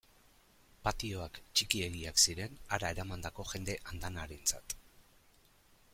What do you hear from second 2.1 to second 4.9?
ziren hara eramandako jende andanarentzat.